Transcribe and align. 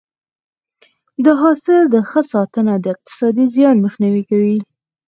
د 1.25 1.27
حاصل 1.41 1.83
ښه 2.09 2.21
ساتنه 2.31 2.73
د 2.79 2.85
اقتصادي 2.95 3.45
زیان 3.55 3.75
مخنیوی 3.85 4.23
کوي. 4.29 4.57